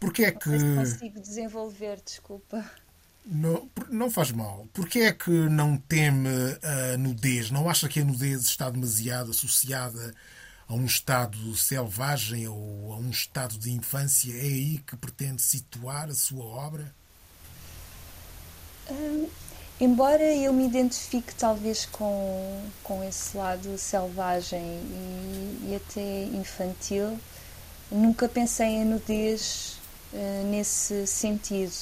[0.00, 0.50] Porquê é que.
[0.50, 2.64] Não consigo desenvolver, desculpa.
[3.24, 4.68] Não, não faz mal.
[4.74, 6.28] Porquê é que não teme
[6.62, 7.50] a nudez?
[7.50, 10.14] Não acha que a nudez está demasiado associada
[10.68, 14.32] a um estado selvagem ou a um estado de infância?
[14.32, 16.94] É aí que pretende situar a sua obra?
[18.90, 19.28] Hum,
[19.80, 27.18] Embora eu me identifique talvez com, com esse lado selvagem e, e até infantil,
[27.90, 29.76] nunca pensei em nudez
[30.12, 31.74] uh, nesse sentido.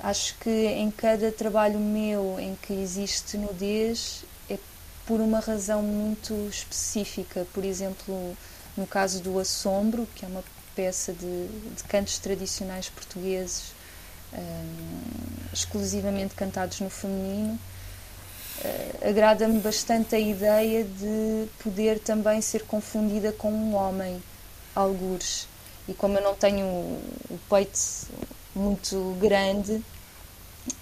[0.00, 4.24] Acho que em cada trabalho meu em que existe nudez
[5.06, 7.46] por uma razão muito específica.
[7.52, 8.36] Por exemplo,
[8.76, 10.44] no caso do Assombro, que é uma
[10.74, 11.46] peça de,
[11.76, 13.74] de cantos tradicionais portugueses
[15.52, 17.58] exclusivamente cantados no feminino.
[18.64, 24.22] Uh, Agrada-me bastante a ideia de poder também ser confundida com um homem,
[24.74, 25.46] algures.
[25.88, 27.78] E como eu não tenho o peito
[28.54, 29.82] muito grande,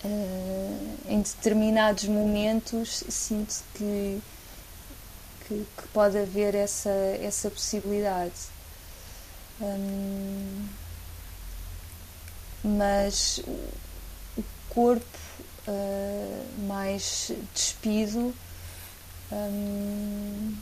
[0.04, 4.20] uh, em determinados momentos sinto que,
[5.46, 8.52] que, que, pode haver essa, essa possibilidade.
[9.60, 10.66] Um,
[12.64, 13.40] mas
[14.36, 15.18] o corpo
[15.68, 18.34] uh, mais despido,
[19.30, 20.56] um,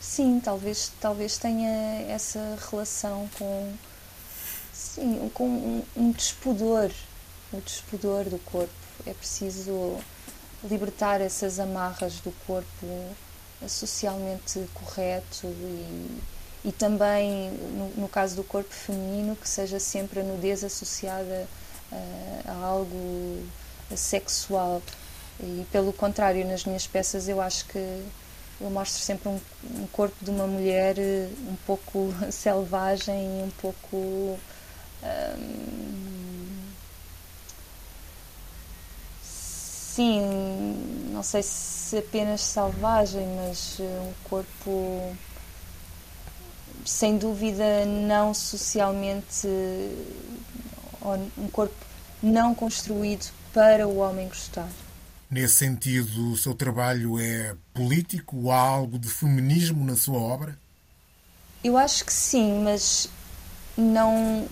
[0.00, 3.72] sim, talvez, talvez tenha essa relação com,
[4.72, 6.90] sim, com um, um despudor,
[7.52, 8.72] o despudor do corpo.
[9.06, 9.98] É preciso
[10.64, 12.86] libertar essas amarras do corpo
[13.66, 16.20] socialmente correto e
[16.64, 21.48] e também, no, no, caso do corpo feminino, que seja sempre a nudez associada
[21.90, 23.42] uh, a algo
[23.96, 24.80] sexual.
[25.40, 27.78] E pelo contrário, nas minhas peças eu acho que
[28.60, 29.40] eu mostro sempre um,
[29.80, 34.38] um corpo de uma mulher eh, um pouco selvagem, um pouco.
[35.02, 36.31] Um,
[39.94, 45.16] sim, não sei se apenas selvagem, mas eh, um corpo
[46.84, 49.46] sem dúvida não socialmente
[51.36, 51.74] um corpo
[52.22, 54.68] não construído para o homem gostar.
[55.30, 58.50] Nesse sentido, o seu trabalho é político?
[58.50, 60.58] Há algo de feminismo na sua obra?
[61.64, 63.08] Eu acho que sim, mas
[63.76, 64.46] não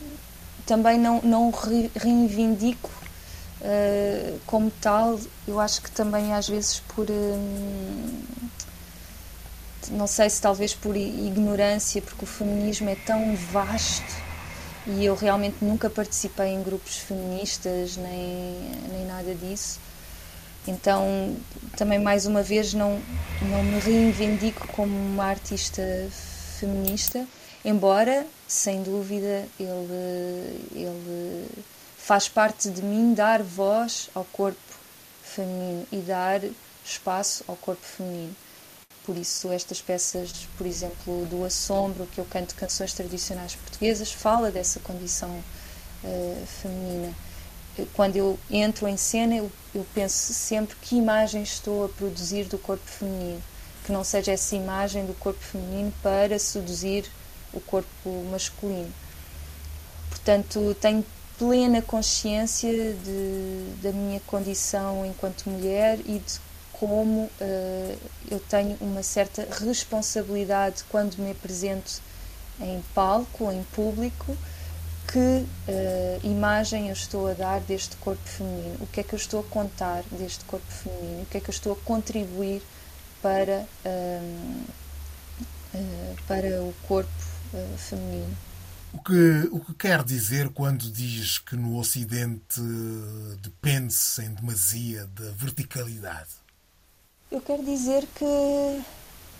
[0.66, 1.50] também não, não
[1.96, 2.90] reivindico
[3.60, 5.18] uh, como tal.
[5.46, 8.20] Eu acho que também às vezes por uh,
[9.90, 14.30] não sei se talvez por ignorância, porque o feminismo é tão vasto
[14.86, 19.78] e eu realmente nunca participei em grupos feministas nem, nem nada disso.
[20.66, 21.36] Então,
[21.76, 23.00] também mais uma vez, não,
[23.42, 25.82] não me reivindico como uma artista
[26.58, 27.26] feminista,
[27.64, 31.46] embora, sem dúvida, ele, ele
[32.10, 34.58] faz parte de mim dar voz ao corpo
[35.22, 36.40] feminino e dar
[36.84, 38.34] espaço ao corpo feminino.
[39.06, 44.50] Por isso, estas peças, por exemplo, do Assombro, que eu canto canções tradicionais portuguesas, fala
[44.50, 45.30] dessa condição
[46.02, 47.14] uh, feminina.
[47.94, 52.58] Quando eu entro em cena, eu, eu penso sempre que imagem estou a produzir do
[52.58, 53.40] corpo feminino,
[53.86, 57.04] que não seja essa imagem do corpo feminino para seduzir
[57.52, 58.92] o corpo masculino.
[60.08, 61.04] Portanto, tenho
[61.40, 66.38] plena consciência de, da minha condição enquanto mulher e de
[66.70, 67.98] como uh,
[68.30, 72.02] eu tenho uma certa responsabilidade quando me apresento
[72.60, 74.36] em palco, em público,
[75.10, 75.46] que uh,
[76.22, 79.44] imagem eu estou a dar deste corpo feminino, o que é que eu estou a
[79.44, 82.62] contar deste corpo feminino, o que é que eu estou a contribuir
[83.22, 84.64] para, uh,
[86.26, 87.10] para o corpo
[87.78, 88.49] feminino.
[88.92, 92.60] O que, o que quer dizer quando diz que no Ocidente
[93.40, 96.30] depende-se em demasia da verticalidade?
[97.30, 98.82] Eu quero dizer que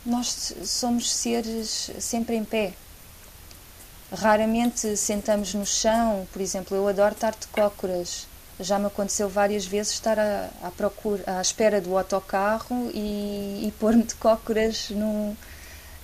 [0.07, 2.75] nós somos seres sempre em pé.
[4.13, 8.29] Raramente sentamos no chão, por exemplo, eu adoro estar de cócoras.
[8.61, 13.75] Já me aconteceu várias vezes estar à, à procura, à espera do autocarro e, e
[13.81, 15.37] pôr-me de cócoras no,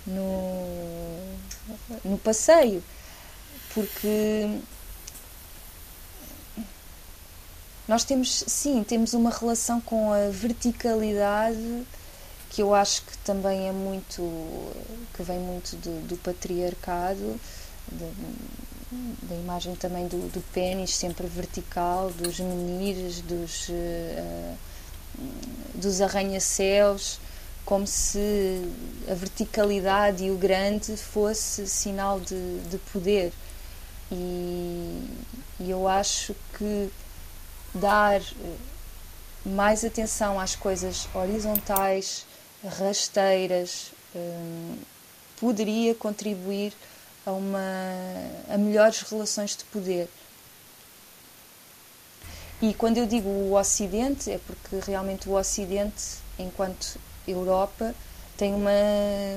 [0.06, 1.36] no,
[2.04, 2.82] no passeio.
[3.76, 4.48] Porque
[7.88, 11.86] Nós temos, sim, temos uma relação com a verticalidade
[12.50, 14.22] que eu acho que também é muito,
[15.14, 17.38] que vem muito do, do patriarcado,
[17.92, 18.06] da,
[19.22, 24.56] da imagem também do, do pênis sempre vertical, dos menires, dos, uh,
[25.74, 27.20] dos arranha-céus,
[27.64, 28.62] como se
[29.08, 33.32] a verticalidade e o grande fosse sinal de, de poder.
[34.10, 35.08] E,
[35.60, 36.90] e eu acho que
[37.74, 38.24] dar eh,
[39.44, 42.26] mais atenção às coisas horizontais,
[42.64, 44.76] rasteiras, um,
[45.38, 46.72] poderia contribuir
[47.24, 47.58] a, uma,
[48.48, 50.08] a melhores relações de poder.
[52.60, 56.98] E quando eu digo o Ocidente, é porque realmente o Ocidente, enquanto
[57.28, 57.94] Europa,
[58.36, 58.70] tem uma,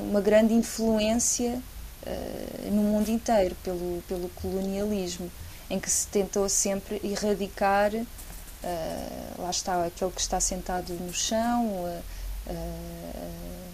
[0.03, 1.61] uma grande influência
[2.05, 5.31] uh, no mundo inteiro pelo, pelo colonialismo,
[5.69, 7.91] em que se tentou sempre erradicar
[8.61, 11.65] Uh, lá está aquele que está sentado no chão.
[11.65, 12.01] Uh,
[12.47, 13.71] uh,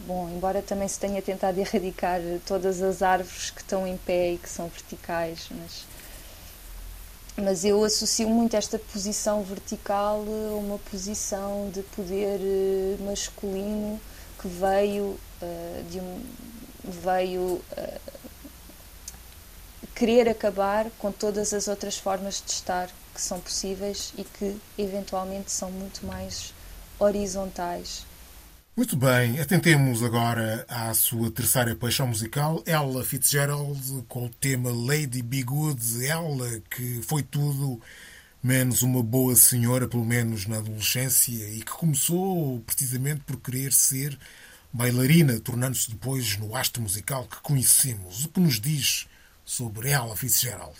[0.00, 4.38] bom, embora também se tenha tentado erradicar todas as árvores que estão em pé e
[4.38, 5.86] que são verticais, mas,
[7.36, 12.40] mas eu associo muito esta posição vertical a uma posição de poder
[13.00, 14.00] masculino
[14.40, 15.18] que veio
[15.90, 16.22] de um,
[16.84, 17.62] veio
[19.94, 25.50] querer acabar com todas as outras formas de estar que são possíveis e que eventualmente
[25.50, 26.54] são muito mais
[27.00, 28.06] horizontais.
[28.76, 35.20] Muito bem, atentemos agora à sua terceira paixão musical, Ella Fitzgerald, com o tema Lady
[35.20, 36.06] Be Good.
[36.06, 37.80] Ela que foi tudo
[38.40, 44.16] menos uma boa senhora, pelo menos na adolescência, e que começou precisamente por querer ser
[44.78, 48.24] bailarina, tornando-se depois no astro musical que conhecemos.
[48.24, 49.08] O que nos diz
[49.44, 50.76] sobre Ella Fitzgerald?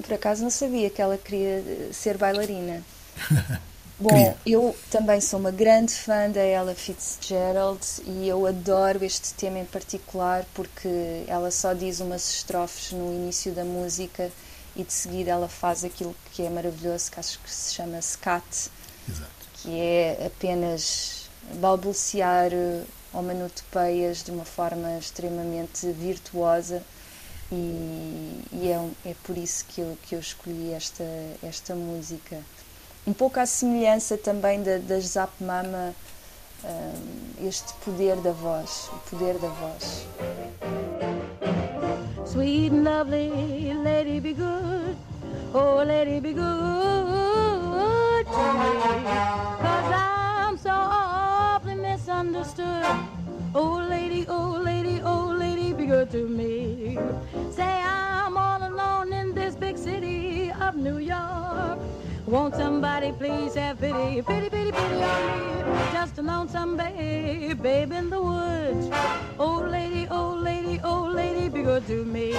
[0.00, 2.84] Por acaso não sabia que ela queria ser bailarina.
[3.98, 9.58] Bom, eu também sou uma grande fã da Ella Fitzgerald e eu adoro este tema
[9.58, 14.30] em particular porque ela só diz umas estrofes no início da música
[14.74, 18.70] e de seguida ela faz aquilo que é maravilhoso, que acho que se chama scat,
[19.06, 19.30] Exato.
[19.54, 22.52] que é apenas balbuciar
[23.12, 26.82] onomatopeias de uma forma extremamente virtuosa
[27.50, 31.04] e, e é, é, por isso que eu, que eu escolhi esta,
[31.42, 32.40] esta música.
[33.06, 35.94] um pouco à semelhança também da, das Zap Mama,
[36.64, 40.06] um, este poder da voz, o poder da voz.
[42.26, 44.96] Sweet and lovely lady be good,
[45.52, 46.44] oh lady be good
[48.26, 48.52] to
[49.64, 49.69] me,
[52.22, 52.84] misunderstood.
[53.54, 56.98] Oh lady, oh lady, oh lady be good to me.
[57.50, 61.78] Say I'm all alone in this big city of New York.
[62.26, 65.92] Won't somebody please have pity, pity, pity, pity on me?
[65.92, 68.88] Just a lonesome babe, babe in the woods.
[69.38, 72.34] Oh lady, oh lady, oh lady, be good to me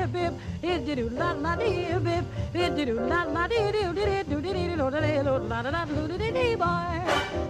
[0.00, 0.32] bib bib
[0.62, 4.76] did do la la dee bib did do la la dee do did do did
[4.76, 7.00] do la la la la do did dee boy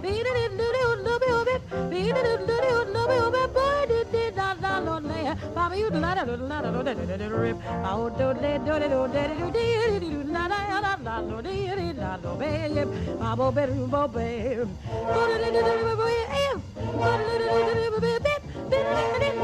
[0.03, 3.86] did do do do do bib bib did do do do do bib bib boy
[3.90, 7.30] did did la la la la Bobby you la la la la la did did
[7.30, 11.14] rip oh do le do le do did do did do la la la la
[11.28, 12.88] do did la do bib
[13.20, 14.68] babo bib bo bib
[15.14, 16.57] do did do do bib bib
[17.01, 18.86] do did do do bib bib did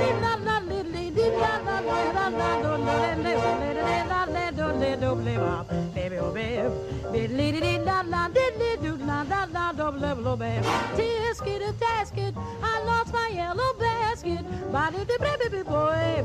[0.01, 0.76] did la la
[11.79, 14.45] Tisket I lost my yellow basket.
[14.73, 16.25] Body the baby boy,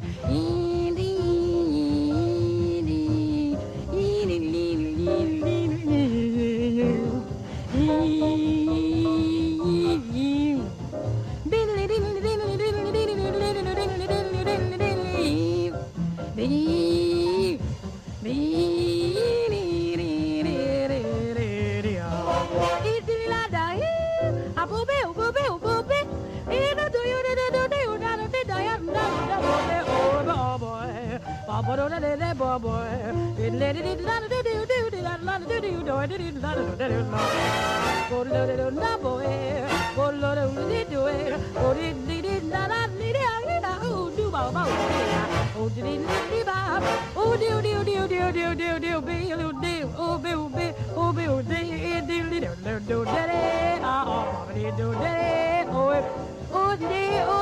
[57.23, 57.40] Oh,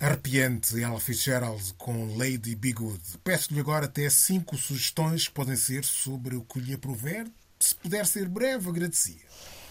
[0.00, 3.00] Arrepiante Ella Fitzgerald com Lady Be Good.
[3.22, 7.26] Peço-lhe agora até cinco sugestões que podem ser sobre o que lhe aprover.
[7.58, 9.20] Se puder ser breve, agradecia.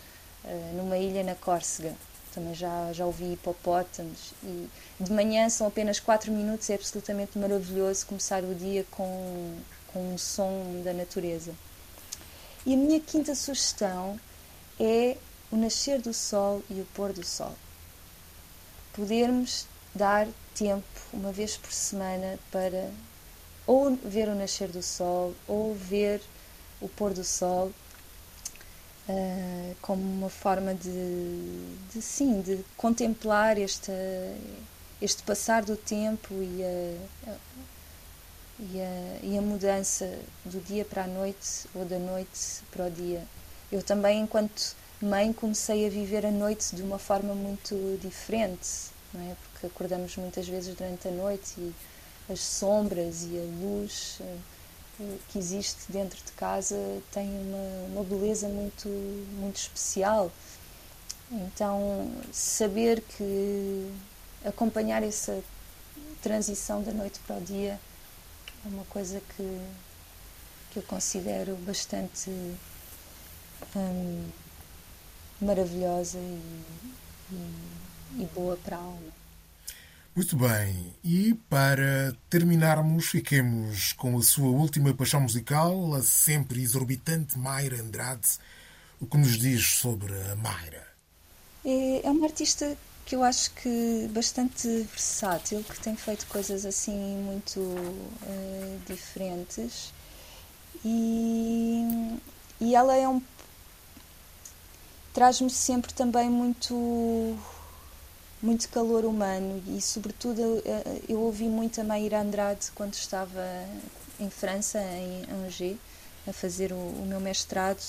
[0.74, 1.95] numa ilha na Córcega.
[2.33, 4.33] Também já, já ouvi hipopótamos.
[4.43, 4.68] E
[5.01, 9.55] de manhã são apenas 4 minutos, é absolutamente maravilhoso começar o dia com,
[9.93, 11.53] com um som da natureza.
[12.66, 14.18] E a minha quinta sugestão
[14.80, 15.16] é
[15.52, 17.54] o nascer do sol e o pôr do sol.
[18.92, 22.90] Podermos dar tempo, uma vez por semana, para
[23.68, 26.20] ou ver o nascer do sol ou ver
[26.80, 27.70] o pôr do sol
[29.08, 33.92] uh, como uma forma de, de, sim de contemplar este
[35.00, 36.62] este passar do tempo e
[37.26, 37.30] a,
[38.59, 42.90] e a, e a mudança do dia para a noite ou da noite para o
[42.90, 43.22] dia
[43.70, 49.30] eu também enquanto mãe comecei a viver a noite de uma forma muito diferente não
[49.30, 51.74] é porque acordamos muitas vezes durante a noite e
[52.28, 54.36] as sombras e a luz eh,
[55.00, 56.76] eh, que existe dentro de casa
[57.12, 58.88] tem uma, uma beleza muito,
[59.38, 60.30] muito especial.
[61.30, 63.90] Então, saber que
[64.44, 65.42] acompanhar essa
[66.22, 67.80] transição da noite para o dia
[68.66, 69.60] é uma coisa que,
[70.70, 72.30] que eu considero bastante
[73.76, 74.28] hum,
[75.40, 76.64] maravilhosa e,
[77.30, 79.16] e, e boa para a alma.
[80.14, 87.38] Muito bem, e para terminarmos, fiquemos com a sua última paixão musical, a sempre exorbitante
[87.38, 88.38] Mayra Andrade.
[88.98, 90.86] O que nos diz sobre a Mayra?
[91.62, 92.76] É, é uma artista
[93.07, 96.92] que eu acho que bastante versátil, que tem feito coisas assim
[97.24, 99.92] muito uh, diferentes.
[100.84, 102.18] E,
[102.61, 103.22] e ela é um
[105.14, 107.38] traz-me sempre também muito
[108.42, 109.62] muito calor humano.
[109.68, 110.62] E, sobretudo, eu,
[111.09, 113.40] eu ouvi muito a Maíra Andrade quando estava
[114.18, 115.78] em França, em Angers,
[116.26, 117.82] a fazer o, o meu mestrado.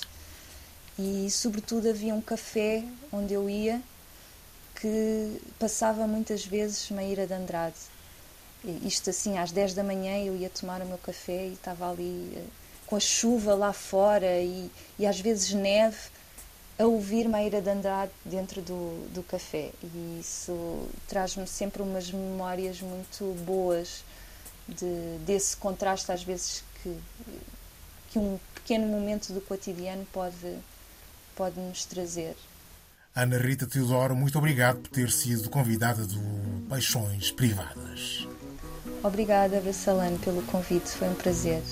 [0.98, 3.82] E, sobretudo, havia um café onde eu ia
[4.80, 7.78] que passava muitas vezes Maíra de Andrade.
[8.84, 12.34] Isto assim, às 10 da manhã eu ia tomar o meu café e estava ali
[12.36, 12.44] eh,
[12.86, 14.70] com a chuva lá fora e,
[15.00, 15.98] e às vezes neve
[16.78, 22.82] a ouvir Maíra de Andrade dentro do, do café e isso traz-me sempre umas memórias
[22.82, 24.04] muito boas
[24.68, 26.98] de, desse contraste às vezes que,
[28.10, 30.58] que um pequeno momento do cotidiano pode,
[31.36, 32.36] pode nos trazer.
[33.18, 36.20] Ana Rita Teodoro, muito obrigado por ter sido convidada do
[36.70, 38.28] Paixões Privadas.
[39.02, 41.64] Obrigada, Vassalano, pelo convite, foi um prazer.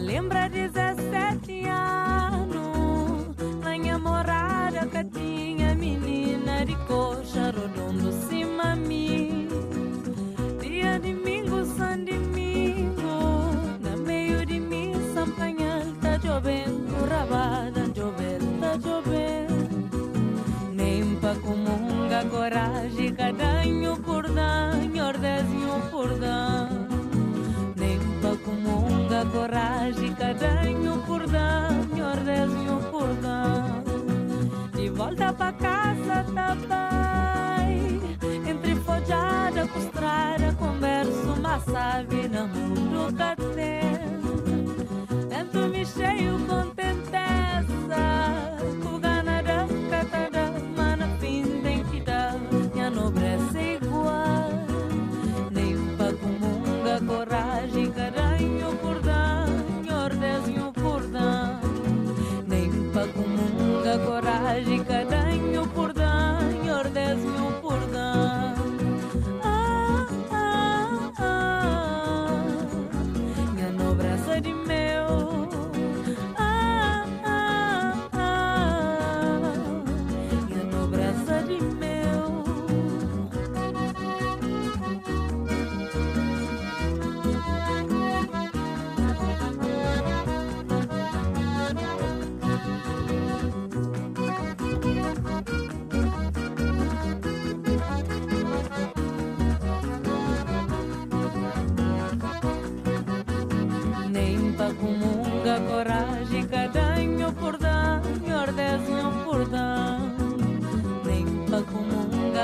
[0.00, 2.17] lembra 17 anos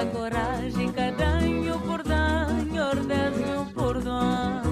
[0.06, 4.62] coragem cada ano por danho ordenho por doar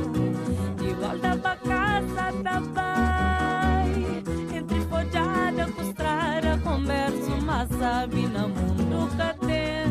[0.78, 4.22] De volta pra casa da pai
[4.54, 9.84] entre fojada frustrada converso mas sabe na mundo cadê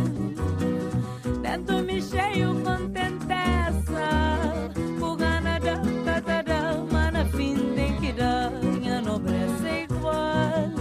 [1.41, 4.09] dentro me cheio contenteza
[4.99, 5.75] por gana da
[6.05, 10.71] casa da mana fim tem que dar minha nobreza igual.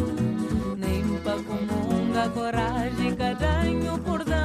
[0.77, 4.40] Nem pra comunga coragem cada ano por dar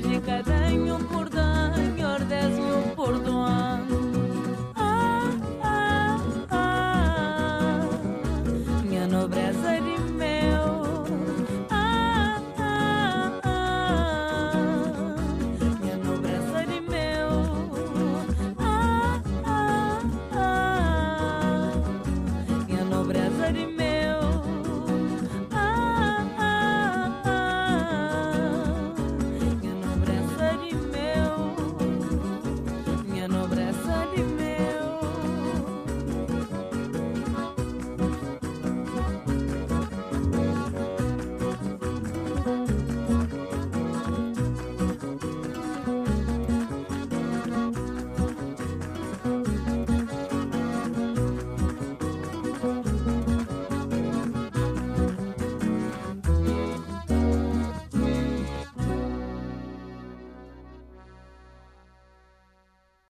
[0.00, 1.59] mágica, tenho um cordão.